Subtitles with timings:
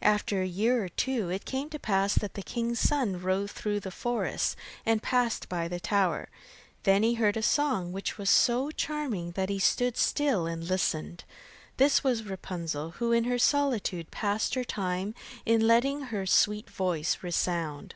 [0.00, 3.80] After a year or two, it came to pass that the king's son rode through
[3.80, 6.30] the forest and passed by the tower.
[6.84, 11.24] Then he heard a song, which was so charming that he stood still and listened.
[11.76, 17.18] This was Rapunzel, who in her solitude passed her time in letting her sweet voice
[17.20, 17.94] resound.